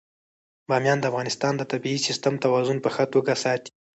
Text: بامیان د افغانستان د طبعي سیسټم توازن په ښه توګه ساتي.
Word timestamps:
بامیان 0.69 0.99
د 0.99 1.05
افغانستان 1.11 1.53
د 1.57 1.61
طبعي 1.71 1.97
سیسټم 2.07 2.35
توازن 2.43 2.77
په 2.81 2.89
ښه 2.95 3.05
توګه 3.13 3.33
ساتي. 3.43 3.71